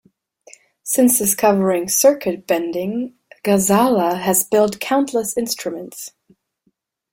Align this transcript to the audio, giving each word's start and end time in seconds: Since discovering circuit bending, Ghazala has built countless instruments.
Since 0.81 1.19
discovering 1.19 1.87
circuit 1.87 2.47
bending, 2.47 3.19
Ghazala 3.43 4.17
has 4.21 4.43
built 4.43 4.79
countless 4.79 5.37
instruments. 5.37 6.09